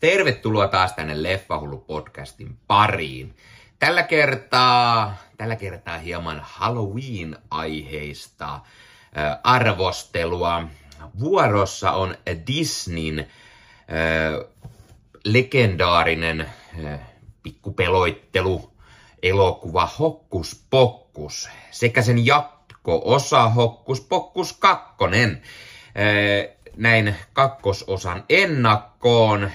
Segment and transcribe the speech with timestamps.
[0.00, 3.34] Tervetuloa taas tänne Leffahullu podcastin pariin.
[3.78, 8.60] Tällä kertaa, tällä kertaa hieman Halloween-aiheista
[9.42, 10.68] arvostelua.
[11.20, 12.14] Vuorossa on
[12.46, 13.26] Disneyn
[15.24, 16.46] legendaarinen
[17.42, 18.72] pikkupeloittelu
[19.22, 24.94] elokuva Hokkus Pokkus sekä sen jatko-osa Hokkus Pokkus 2.
[25.14, 25.38] Äh,
[26.78, 29.50] näin kakkososan ennakkoon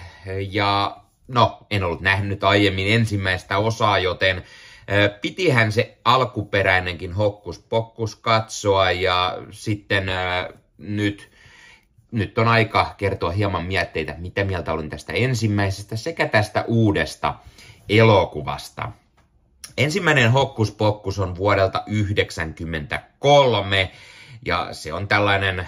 [0.50, 4.44] ja no, en ollut nähnyt aiemmin ensimmäistä osaa, joten
[5.22, 10.06] pitihän se alkuperäinenkin hokkus pokkus katsoa ja sitten
[10.78, 11.32] nyt,
[12.12, 17.36] nyt on aika kertoa hieman mietteitä, mitä mieltä olin tästä ensimmäisestä sekä tästä uudesta
[17.90, 18.92] elokuvasta.
[19.78, 23.92] Ensimmäinen Hokkus Pokkus on vuodelta 1993
[24.46, 25.68] ja se on tällainen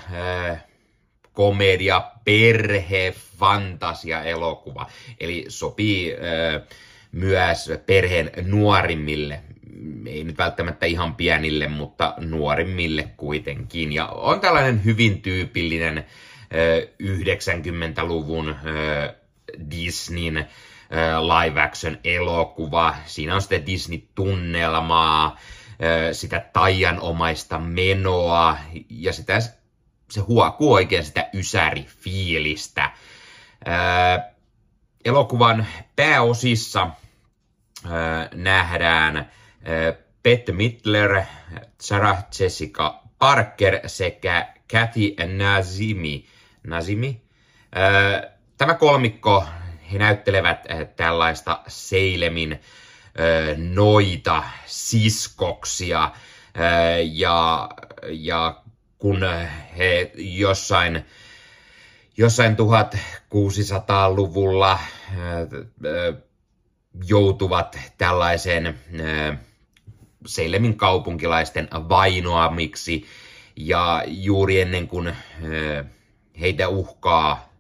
[1.36, 4.90] komedia, perhe, fantasia elokuva.
[5.20, 6.16] Eli sopii
[7.12, 9.42] myös perheen nuorimmille,
[10.06, 13.92] ei nyt välttämättä ihan pienille, mutta nuorimmille kuitenkin.
[13.94, 16.06] Ja on tällainen hyvin tyypillinen äh,
[17.04, 19.16] 90-luvun äh,
[19.72, 20.48] Disneyn
[21.22, 22.96] live action elokuva.
[23.06, 25.40] Siinä on sitten Disney-tunnelmaa,
[26.12, 28.58] sitä taianomaista menoa
[28.90, 29.40] ja sitä
[30.12, 32.84] se huokuu oikein sitä ysäri-fiilistä.
[32.84, 34.34] Äh,
[35.06, 37.92] elokuvan pääosissa äh,
[38.34, 39.26] nähdään äh,
[40.24, 41.22] Bette Midler,
[41.82, 46.26] Sarah Jessica Parker sekä Kathy Nazimi.
[46.68, 47.22] Nazimi?
[47.78, 49.46] Äh, tämä kolmikko,
[49.92, 56.12] he näyttelevät äh, tällaista Seilemin äh, noita siskoksia äh,
[57.12, 57.70] ja,
[58.10, 58.62] ja
[58.98, 59.22] kun
[59.78, 61.06] he jossain,
[62.18, 64.80] jossain 1600-luvulla
[67.08, 68.80] joutuvat tällaiseen
[70.26, 73.06] Seilemin kaupunkilaisten vainoamiksi
[73.56, 75.16] ja juuri ennen kuin
[76.40, 77.54] heitä uhkaa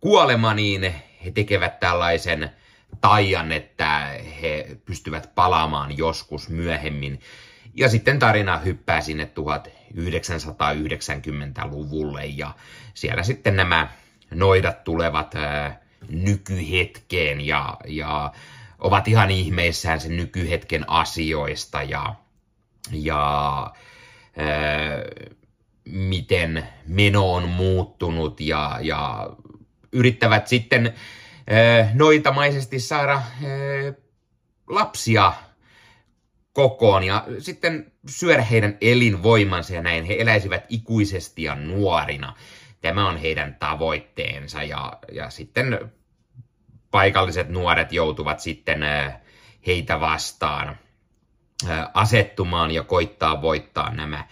[0.00, 2.50] kuolema, niin he tekevät tällaisen
[3.00, 4.10] taian, että
[4.42, 7.20] he pystyvät palaamaan joskus myöhemmin.
[7.74, 9.26] Ja sitten tarina hyppää sinne
[9.94, 12.54] 1990-luvulle ja
[12.94, 13.88] siellä sitten nämä
[14.34, 18.32] noidat tulevat ää, nykyhetkeen ja, ja
[18.78, 22.14] ovat ihan ihmeissään sen nykyhetken asioista ja,
[22.92, 23.62] ja
[24.36, 25.02] ää,
[25.84, 29.30] miten meno on muuttunut ja, ja
[29.92, 30.94] yrittävät sitten
[31.50, 33.22] ää, noitamaisesti saada
[34.68, 35.32] lapsia
[36.52, 42.34] kokoon ja sitten syödä heidän elinvoimansa ja näin he eläisivät ikuisesti ja nuorina.
[42.80, 45.92] Tämä on heidän tavoitteensa ja, ja sitten
[46.90, 48.80] paikalliset nuoret joutuvat sitten
[49.66, 50.78] heitä vastaan
[51.94, 54.24] asettumaan ja koittaa voittaa nämä,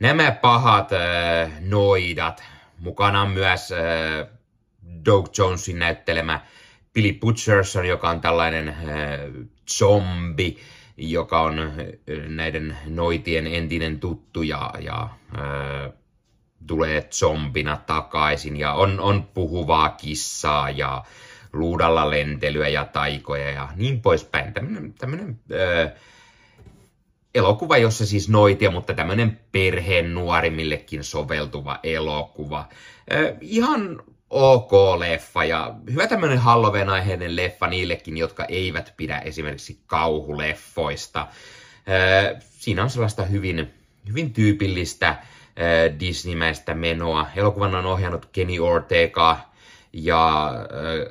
[0.00, 0.90] nämä pahat
[1.60, 2.44] noidat.
[2.78, 3.68] Mukana on myös
[5.04, 6.40] Doug Jonesin näyttelemä
[6.94, 8.76] Billy Butcherson, joka on tällainen
[9.70, 10.58] zombi,
[10.98, 11.72] joka on
[12.28, 15.90] näiden noitien entinen tuttu ja, ja ää,
[16.66, 21.04] tulee zombina takaisin ja on, on puhuvaa kissaa ja
[21.52, 24.52] luudalla lentelyä ja taikoja ja niin poispäin.
[24.52, 25.92] Tämmöinen, tämmöinen ää,
[27.34, 32.68] elokuva, jossa siis noitia, mutta tämmöinen perheen nuorimmillekin soveltuva elokuva.
[33.10, 41.26] Ää, ihan ok leffa ja hyvä tämmöinen Halloween-aiheinen leffa niillekin, jotka eivät pidä esimerkiksi kauhuleffoista.
[42.38, 43.74] Siinä on sellaista hyvin,
[44.08, 45.16] hyvin tyypillistä
[46.00, 47.26] Disneymäistä menoa.
[47.36, 49.38] Elokuvan on ohjannut Kenny Ortega
[49.92, 50.52] ja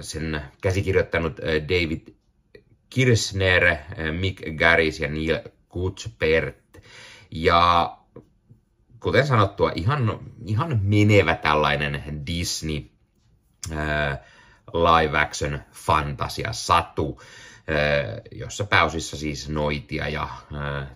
[0.02, 2.08] sen käsikirjoittanut David
[2.90, 3.76] Kirsner,
[4.20, 5.40] Mick Garris ja Neil
[5.70, 6.78] Kutzbert.
[7.32, 7.94] Ja
[9.00, 12.82] kuten sanottua, ihan, ihan menevä tällainen Disney
[14.74, 17.22] live action fantasia satu,
[18.32, 20.28] jossa pääosissa siis noitia ja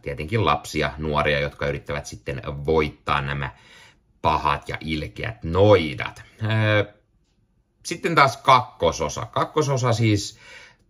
[0.02, 3.50] tietenkin lapsia, nuoria, jotka yrittävät sitten voittaa nämä
[4.22, 6.24] pahat ja ilkeät noidat.
[7.84, 9.26] Sitten taas kakkososa.
[9.26, 10.40] Kakkososa siis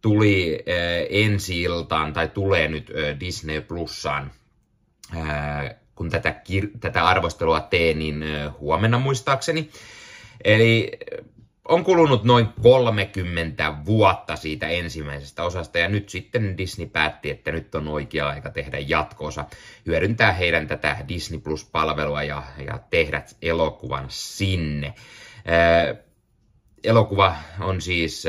[0.02, 0.64] tuli
[1.10, 4.32] ensi iltaan tai tulee nyt Disney Plussaan
[5.96, 6.42] kun tätä,
[6.80, 8.24] tätä arvostelua teen, niin
[8.60, 9.70] huomenna muistaakseni.
[10.44, 10.92] Eli
[11.66, 17.76] on kulunut noin 30 vuotta siitä ensimmäisestä osasta ja nyt sitten Disney päätti, että nyt
[17.76, 19.46] on oikea aika tehdä jatkoosa,
[19.86, 24.94] hyödyntää heidän tätä Disney Plus-palvelua ja, ja tehdä elokuvan sinne.
[26.84, 28.24] elokuva on siis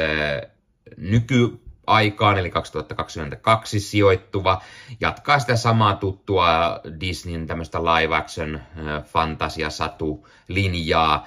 [0.96, 4.62] nykyaikaan, eli 2022 sijoittuva.
[5.00, 8.60] Jatkaa sitä samaa tuttua Disneyn tämmöistä live action
[9.04, 11.26] fantasiasatu linjaa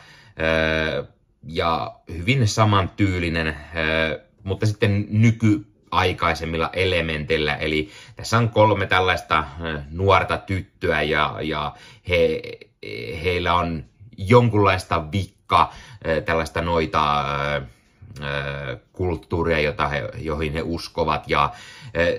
[1.45, 3.55] ja hyvin samantyylinen,
[4.43, 7.55] mutta sitten nyky aikaisemmilla elementeillä.
[7.55, 9.43] Eli tässä on kolme tällaista
[9.91, 11.75] nuorta tyttöä ja, ja
[12.09, 12.41] he,
[13.23, 13.83] heillä on
[14.17, 15.73] jonkunlaista vikka,
[16.25, 17.25] tällaista noita
[18.93, 21.29] kulttuuria, jota he, joihin he uskovat.
[21.29, 21.53] Ja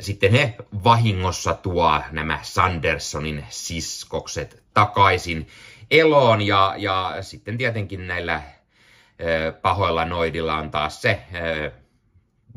[0.01, 5.49] sitten he vahingossa tuo nämä Sandersonin siskokset takaisin
[5.91, 6.43] eloon.
[6.43, 8.43] Ja, ja sitten tietenkin näillä
[9.63, 11.23] pahoilla noidilla on taas se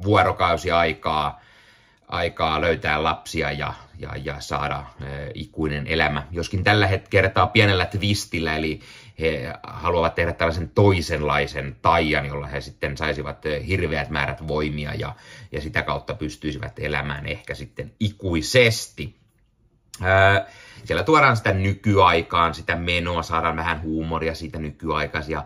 [0.04, 1.42] vuorokausi aikaa,
[2.08, 4.86] aikaa löytää lapsia ja, ja, ja saada
[5.34, 6.24] ikuinen elämä.
[6.32, 8.80] Joskin tällä hetkellä pienellä twistillä, eli
[9.20, 15.16] he haluavat tehdä tällaisen toisenlaisen taian, jolla he sitten saisivat hirveät määrät voimia ja,
[15.52, 19.16] ja sitä kautta pystyisivät elämään ehkä sitten ikuisesti.
[20.84, 25.44] Siellä tuodaan sitä nykyaikaan, sitä menoa, saadaan vähän huumoria siitä nykyaikaisia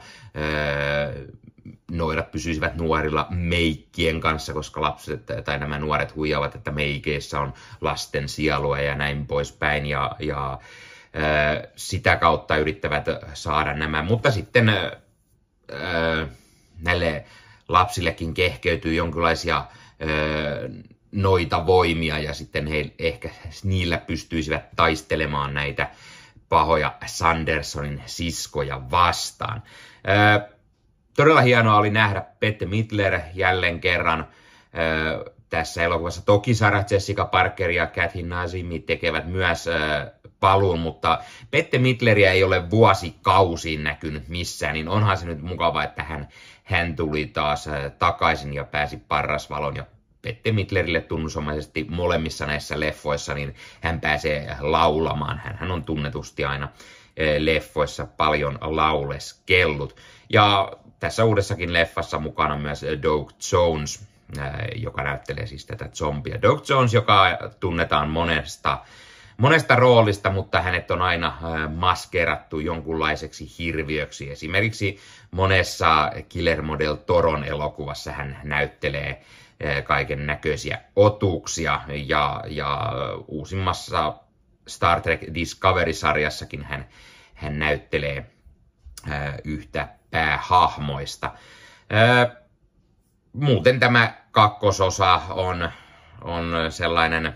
[1.92, 8.30] noidat pysyisivät nuorilla meikkien kanssa, koska lapset tai nämä nuoret huijaavat, että meikeissä on lasten
[8.30, 9.86] sielua ja näin poispäin.
[9.86, 10.60] Ja, ja
[11.76, 14.72] sitä kautta yrittävät saada nämä, mutta sitten
[16.82, 17.26] näille
[17.68, 19.66] lapsillekin kehkeytyy jonkinlaisia
[21.14, 23.30] noita voimia ja sitten he ehkä
[23.64, 25.90] niillä pystyisivät taistelemaan näitä
[26.50, 29.64] pahoja Sandersonin siskoja vastaan.
[31.16, 34.28] Todella hienoa oli nähdä Pette Midler jälleen kerran
[35.50, 36.26] tässä elokuvassa.
[36.26, 39.66] Toki Sarah Jessica Parker ja Kathy Nazimi tekevät myös
[40.40, 41.20] paluun, mutta
[41.52, 46.28] Pette Midleriä ei ole vuosikausiin näkynyt missään, niin onhan se nyt mukava, että hän,
[46.64, 47.70] hän tuli taas
[48.00, 49.86] takaisin ja pääsi parrasvalon ja
[50.24, 55.42] Pette Midlerille tunnusomaisesti molemmissa näissä leffoissa, niin hän pääsee laulamaan.
[55.44, 56.70] Hän on tunnetusti aina
[57.38, 59.96] leffoissa paljon lauleskellut.
[60.30, 64.08] Ja tässä uudessakin leffassa mukana myös Doug Jones,
[64.76, 66.42] joka näyttelee siis tätä zombia.
[66.42, 68.78] Doug Jones, joka tunnetaan monesta,
[69.38, 71.38] monesta roolista, mutta hänet on aina
[71.76, 74.32] maskerattu jonkunlaiseksi hirviöksi.
[74.32, 75.00] Esimerkiksi
[75.32, 79.22] monessa Guillermo del Toron elokuvassa hän näyttelee
[79.84, 82.94] kaiken näköisiä otuksia ja, ja
[83.28, 84.14] uusimmassa
[84.68, 86.88] Star Trek Discovery-sarjassakin hän,
[87.34, 88.26] hän näyttelee
[89.44, 91.32] yhtä päähahmoista.
[93.34, 95.70] Muuten tämä kakkososa on,
[96.22, 97.36] on sellainen,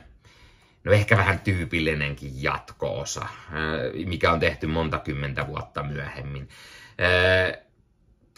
[0.84, 3.28] no ehkä vähän tyypillinenkin jatkoosa,
[4.06, 6.50] mikä on tehty monta kymmentä vuotta myöhemmin.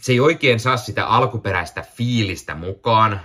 [0.01, 3.22] Se ei oikein saa sitä alkuperäistä fiilistä mukaan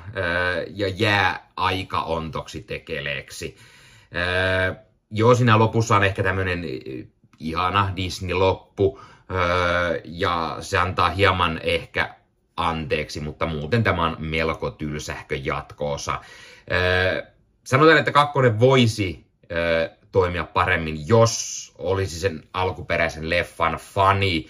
[0.75, 3.57] ja jää aika ontoksi tekeleeksi.
[5.11, 6.65] Joo, siinä lopussa on ehkä tämmöinen
[7.39, 9.01] ihana Disney-loppu,
[10.05, 12.15] ja se antaa hieman ehkä
[12.57, 16.21] anteeksi, mutta muuten tämä on melko tylsähkö jatkoosa.
[17.65, 19.27] Sanotaan, että kakkonen voisi
[20.13, 24.47] toimia paremmin, jos olisi sen alkuperäisen leffan fani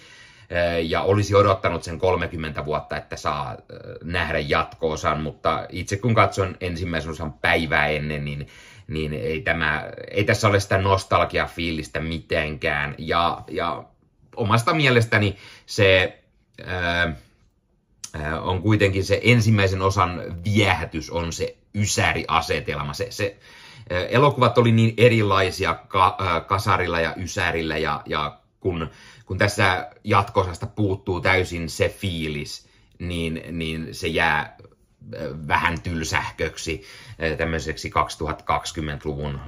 [0.83, 3.57] ja olisi odottanut sen 30 vuotta, että saa
[4.03, 8.47] nähdä jatkoosan, mutta itse kun katson ensimmäisen osan päivää ennen, niin,
[8.87, 12.95] niin ei, tämä, ei tässä ole sitä nostalgia-fiilistä mitenkään.
[12.97, 13.83] Ja, ja
[14.35, 16.19] omasta mielestäni se
[16.65, 17.15] ää,
[18.41, 22.93] on kuitenkin se ensimmäisen osan viehätys on se ysäriasetelma.
[22.93, 23.37] Se, se,
[24.09, 28.89] elokuvat oli niin erilaisia ka, kasarilla ja ysärillä ja, ja kun,
[29.25, 34.57] kun tässä jatkosasta puuttuu täysin se fiilis, niin, niin se jää
[35.47, 36.83] vähän tylsähköksi
[37.37, 39.39] tämmöiseksi 2020-luvun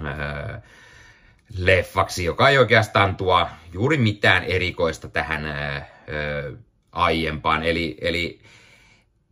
[1.58, 5.44] leffaksi, joka ei oikeastaan tuo juuri mitään erikoista tähän
[6.92, 7.64] aiempaan.
[7.64, 8.42] Eli, eli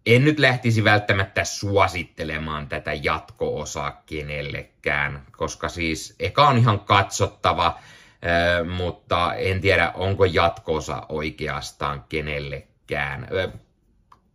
[0.06, 7.80] en nyt lähtisi välttämättä suosittelemaan tätä jatko-osaa kenellekään, koska siis eka on ihan katsottava,
[8.78, 13.28] mutta en tiedä, onko jatko-osa oikeastaan kenellekään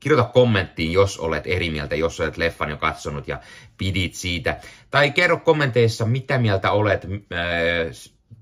[0.00, 3.40] kirjoita kommenttiin, jos olet eri mieltä, jos olet leffan jo katsonut ja
[3.76, 4.60] pidit siitä.
[4.90, 7.06] Tai kerro kommenteissa, mitä mieltä olet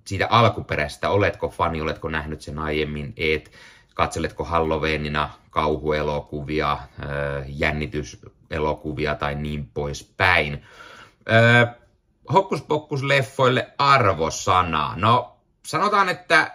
[0.04, 1.10] siitä alkuperäistä.
[1.10, 3.52] Oletko fani, oletko nähnyt sen aiemmin, et
[3.94, 6.78] katseletko Halloweenina kauhuelokuvia,
[7.46, 10.62] jännityselokuvia tai niin poispäin.
[12.68, 14.92] Hokkus leffoille arvosana.
[14.96, 15.37] No,
[15.68, 16.52] sanotaan, että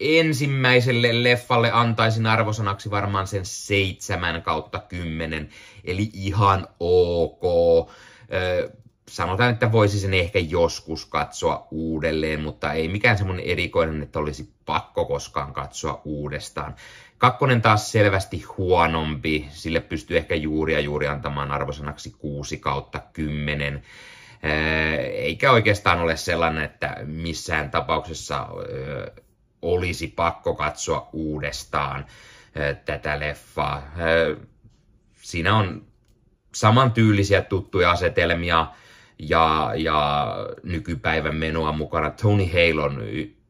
[0.00, 5.48] ensimmäiselle leffalle antaisin arvosanaksi varmaan sen 7 kautta 10,
[5.84, 7.42] eli ihan ok.
[9.08, 14.52] Sanotaan, että voisi sen ehkä joskus katsoa uudelleen, mutta ei mikään semmoinen erikoinen, että olisi
[14.66, 16.74] pakko koskaan katsoa uudestaan.
[17.18, 23.82] Kakkonen taas selvästi huonompi, sille pystyy ehkä juuri ja juuri antamaan arvosanaksi 6 kautta 10
[25.12, 28.48] eikä oikeastaan ole sellainen, että missään tapauksessa
[29.62, 32.06] olisi pakko katsoa uudestaan
[32.84, 33.82] tätä leffaa.
[35.22, 35.82] Siinä on
[36.54, 38.66] samantyylisiä tuttuja asetelmia
[39.18, 40.26] ja, ja
[40.62, 42.10] nykypäivän menoa mukana.
[42.10, 43.02] Tony Hale on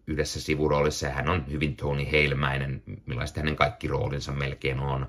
[0.06, 5.08] yhdessä sivuroolissa hän on hyvin Tony Hale-mäinen, millaista hänen kaikki roolinsa melkein on.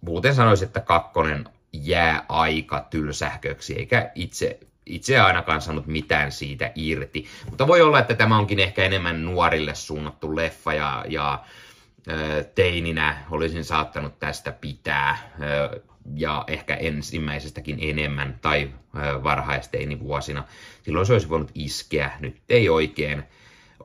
[0.00, 7.26] Muuten sanoisin, että kakkonen jää aika tylsähköksi, eikä itse, itse ainakaan saanut mitään siitä irti.
[7.50, 11.44] Mutta voi olla, että tämä onkin ehkä enemmän nuorille suunnattu leffa ja, ja
[12.54, 15.32] teininä olisin saattanut tästä pitää
[16.14, 18.70] ja ehkä ensimmäisestäkin enemmän tai
[19.22, 20.44] varhaisteinivuosina.
[20.82, 22.10] Silloin se olisi voinut iskeä.
[22.20, 23.24] Nyt ei oikein,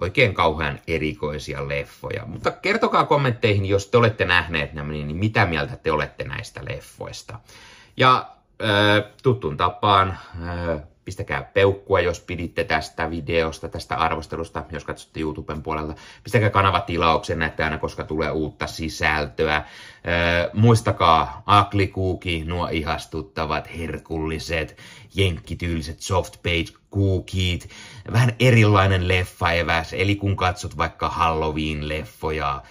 [0.02, 2.26] oikein kauhean erikoisia leffoja.
[2.26, 7.40] Mutta kertokaa kommentteihin, jos te olette nähneet nämä, niin mitä mieltä te olette näistä leffoista.
[7.98, 8.30] Ja
[9.24, 10.18] tuttuun tapaan
[11.06, 15.94] pistäkää peukkua, jos piditte tästä videosta, tästä arvostelusta, jos katsotte YouTuben puolelta.
[16.24, 19.64] Pistäkää kanavatilauksen, näette aina, koska tulee uutta sisältöä.
[20.07, 24.77] Äh, muistakaa Aklikuuki, nuo ihastuttavat, herkulliset,
[25.15, 27.69] jenkkityyliset soft page cookit.
[28.12, 32.62] Vähän erilainen leffaeväs, eli kun katsot vaikka Halloween-leffoja,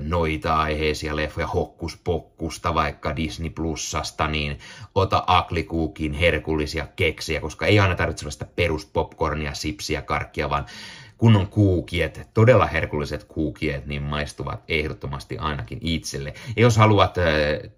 [0.00, 4.58] noita aiheisia leffoja, hokkuspokkusta vaikka Disney Plusasta, niin
[4.94, 10.66] ota Aklikuukin herkullisia keksiä, koska ei aina tarvitse sitä peruspopcornia, sipsiä, karkkia, vaan
[11.20, 16.34] kunnon kuukiet, todella herkulliset kuukiet, niin maistuvat ehdottomasti ainakin itselle.
[16.56, 17.24] Ja jos haluat äh,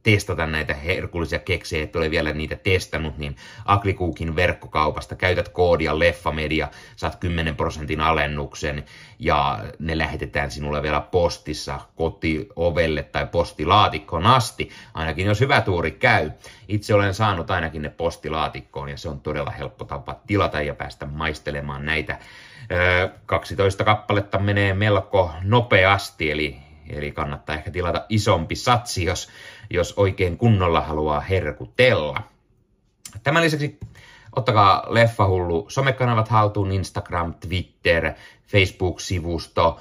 [0.03, 6.69] testata näitä herkullisia keksejä, et ole vielä niitä testannut, niin Aklikuukin verkkokaupasta käytät koodia Leffamedia,
[6.97, 8.85] saat 10 prosentin alennuksen
[9.19, 16.31] ja ne lähetetään sinulle vielä postissa kotiovelle tai postilaatikkoon asti, ainakin jos hyvä tuuri käy.
[16.69, 21.07] Itse olen saanut ainakin ne postilaatikkoon ja se on todella helppo tapa tilata ja päästä
[21.07, 22.19] maistelemaan näitä
[23.27, 26.57] 12 kappaletta menee melko nopeasti, eli,
[26.91, 29.29] eli kannattaa ehkä tilata isompi satsi, jos,
[29.71, 32.23] jos oikein kunnolla haluaa herkutella.
[33.23, 33.79] Tämän lisäksi
[34.37, 38.13] ottakaa Leffahullu somekanavat haltuun, Instagram, Twitter,
[38.47, 39.81] Facebook-sivusto.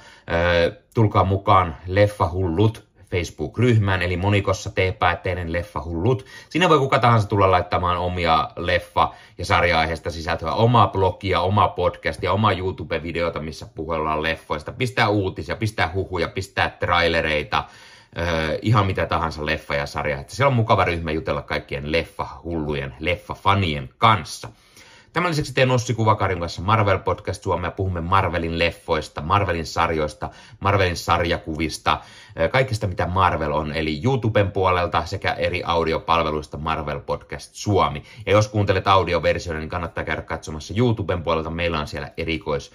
[0.94, 6.24] Tulkaa mukaan Leffahullut Facebook-ryhmään, eli monikossa teepäätteinen leffahullut.
[6.48, 12.32] Siinä voi kuka tahansa tulla laittamaan omia leffa- ja sarja-aiheesta sisältöä, omaa blogia, omaa podcastia,
[12.32, 17.64] omaa YouTube-videota, missä puhutaan leffoista, pistää uutisia, pistää huhuja, pistää trailereita,
[18.18, 20.20] Öö, ihan mitä tahansa leffa ja sarja.
[20.20, 24.48] Että siellä on mukava ryhmä jutella kaikkien leffa-hullujen, leffa-fanien kanssa.
[25.12, 27.70] Tämän lisäksi teen Ossi Kuvakarin kanssa Marvel Podcast Suomea.
[27.70, 32.00] Puhumme Marvelin leffoista, Marvelin sarjoista, Marvelin sarjakuvista,
[32.50, 38.02] kaikesta mitä Marvel on, eli YouTuben puolelta sekä eri audiopalveluista Marvel Podcast Suomi.
[38.26, 41.50] Ja jos kuuntelet audioversioita, niin kannattaa käydä katsomassa YouTuben puolelta.
[41.50, 42.72] Meillä on siellä erikois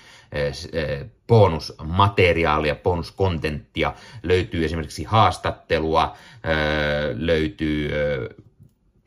[1.28, 3.94] bonusmateriaalia, bonuskontenttia.
[4.24, 6.14] Löytyy esimerkiksi haastattelua,
[7.14, 7.92] löytyy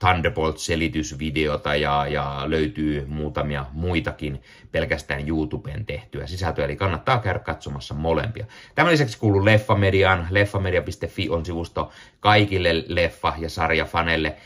[0.01, 4.43] Thunderbolt-selitysvideota ja, ja löytyy muutamia muitakin
[4.73, 8.47] pelkästään YouTubeen tehtyä sisältöä, eli kannattaa käydä katsomassa molempia.
[8.75, 10.27] Tämän lisäksi kuuluu Leffamediaan.
[10.31, 11.91] Leffamedia.fi on sivusto
[12.21, 14.37] kaikille leffa- ja sarjafaneille.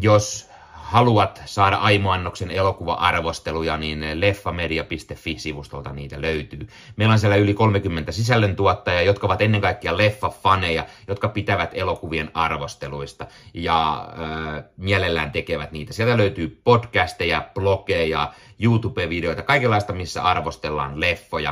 [0.00, 0.53] Jos
[0.84, 6.68] haluat saada aimoannoksen elokuva-arvosteluja, niin leffamedia.fi-sivustolta niitä löytyy.
[6.96, 13.26] Meillä on siellä yli 30 sisällöntuottajaa, jotka ovat ennen kaikkea leffafaneja, jotka pitävät elokuvien arvosteluista
[13.54, 14.08] ja
[14.56, 15.92] äh, mielellään tekevät niitä.
[15.92, 21.50] Sieltä löytyy podcasteja, blogeja, YouTube-videoita, kaikenlaista, missä arvostellaan leffoja.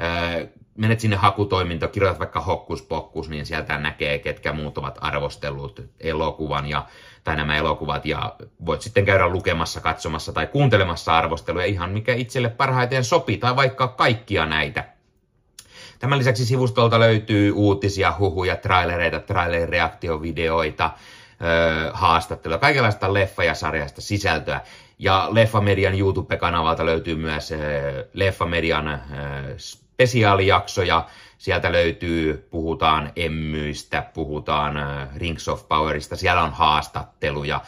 [0.00, 5.82] Äh, menet sinne hakutoimintoon, kirjoitat vaikka hokkus pokkus, niin sieltä näkee, ketkä muut ovat arvostellut
[6.00, 6.86] elokuvan ja
[7.24, 12.48] tai nämä elokuvat ja voit sitten käydä lukemassa, katsomassa tai kuuntelemassa arvosteluja ihan mikä itselle
[12.48, 14.84] parhaiten sopii tai vaikka kaikkia näitä.
[15.98, 20.90] Tämän lisäksi sivustolta löytyy uutisia, huhuja, trailereita, trailer-reaktiovideoita,
[21.92, 24.60] haastatteluja, kaikenlaista leffa- ja sarjasta sisältöä.
[24.98, 27.52] Ja Leffamedian YouTube-kanavalta löytyy myös
[28.12, 29.02] Leffamedian
[29.56, 31.06] spesiaalijaksoja,
[31.38, 34.74] Sieltä löytyy, puhutaan emmyistä, puhutaan
[35.16, 37.60] Rings of Powerista, siellä on haastatteluja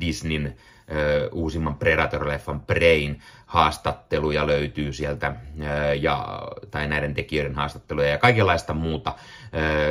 [0.00, 0.56] Disneyn
[0.92, 5.34] ö, uusimman Predator-leffan Brain haastatteluja löytyy sieltä,
[6.00, 9.14] ja, tai näiden tekijöiden haastatteluja ja kaikenlaista muuta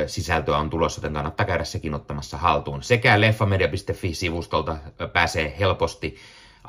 [0.06, 2.82] sisältöä on tulossa, joten kannattaa käydä sekin ottamassa haltuun.
[2.82, 4.76] Sekä leffamedia.fi-sivustolta
[5.12, 6.16] pääsee helposti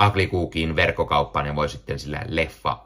[0.07, 0.27] Ugly
[0.75, 2.77] verkkokauppaan ja voi sitten sillä leffa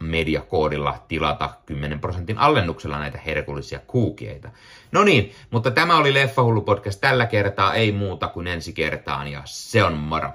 [0.42, 4.50] koodilla tilata 10 prosentin alennuksella näitä herkullisia kuukieita.
[4.92, 9.42] No niin, mutta tämä oli Leffahullu podcast tällä kertaa, ei muuta kuin ensi kertaan ja
[9.46, 10.30] se on moro.